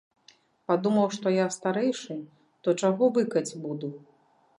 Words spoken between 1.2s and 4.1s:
я старэйшы, то чаго выкаць буду.